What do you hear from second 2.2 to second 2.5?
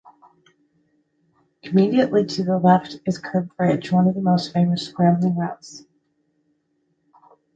to